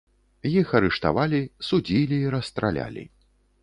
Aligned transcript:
Іх 0.51 0.67
арыштавалі, 0.79 1.43
судзілі 1.69 2.17
і 2.25 2.35
расстралялі. 2.39 3.03